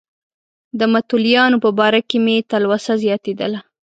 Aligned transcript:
د 0.79 0.81
متولیانو 0.93 1.57
په 1.65 1.69
باره 1.79 2.01
کې 2.09 2.17
مې 2.25 2.35
تلوسه 2.51 2.93
زیاتېدله. 3.03 3.59